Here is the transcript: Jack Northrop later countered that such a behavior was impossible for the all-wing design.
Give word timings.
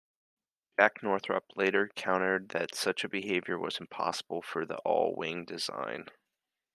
Jack 0.79 1.03
Northrop 1.03 1.45
later 1.55 1.91
countered 1.95 2.49
that 2.49 2.73
such 2.73 3.03
a 3.03 3.07
behavior 3.07 3.59
was 3.59 3.77
impossible 3.79 4.41
for 4.41 4.65
the 4.65 4.77
all-wing 4.77 5.45
design. 5.45 6.07